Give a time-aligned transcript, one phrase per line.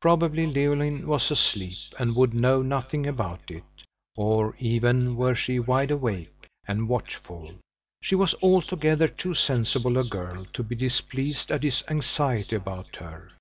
[0.00, 3.64] Probably Leoline was asleep, and would know nothing about it;
[4.14, 7.50] or, even were she wide awake, and watchful,
[8.00, 13.32] she was altogether too sensible a girl to be displeased at his anxiety about her.